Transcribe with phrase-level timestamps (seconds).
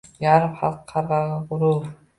[0.27, 1.73] Yarim xalq qarg’aru